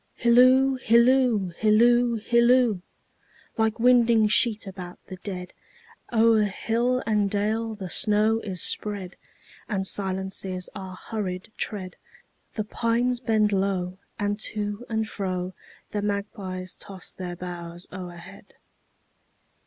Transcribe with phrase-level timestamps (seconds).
[0.15, 2.81] Hilloo, hilloo, hilloo, hilloo!
[3.55, 5.53] Like winding sheet about the dead,
[6.11, 9.15] O'er hill and dale the snow is spread,
[9.69, 11.97] And silences our hurried tread;
[12.55, 15.53] The pines bend low, and to and froThe
[16.01, 18.55] magpies toss their boughs o'erhead.